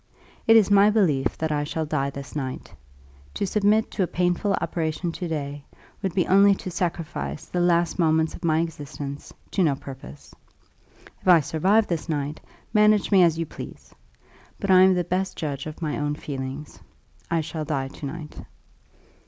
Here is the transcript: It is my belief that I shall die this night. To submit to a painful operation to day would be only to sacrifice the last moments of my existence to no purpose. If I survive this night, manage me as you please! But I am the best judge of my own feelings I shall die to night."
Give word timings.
It 0.47 0.55
is 0.55 0.71
my 0.71 0.89
belief 0.89 1.37
that 1.37 1.51
I 1.51 1.63
shall 1.63 1.85
die 1.85 2.09
this 2.09 2.35
night. 2.35 2.73
To 3.35 3.45
submit 3.45 3.91
to 3.91 4.01
a 4.01 4.07
painful 4.07 4.53
operation 4.55 5.11
to 5.11 5.27
day 5.27 5.63
would 6.01 6.15
be 6.15 6.25
only 6.25 6.55
to 6.55 6.71
sacrifice 6.71 7.45
the 7.45 7.59
last 7.59 7.99
moments 7.99 8.33
of 8.33 8.43
my 8.43 8.61
existence 8.61 9.31
to 9.51 9.61
no 9.61 9.75
purpose. 9.75 10.33
If 11.21 11.27
I 11.27 11.39
survive 11.39 11.85
this 11.85 12.09
night, 12.09 12.39
manage 12.73 13.11
me 13.11 13.21
as 13.21 13.37
you 13.37 13.45
please! 13.45 13.93
But 14.59 14.71
I 14.71 14.81
am 14.81 14.95
the 14.95 15.03
best 15.03 15.37
judge 15.37 15.67
of 15.67 15.83
my 15.83 15.99
own 15.99 16.15
feelings 16.15 16.79
I 17.29 17.41
shall 17.41 17.63
die 17.65 17.89
to 17.89 18.05
night." 18.07 18.41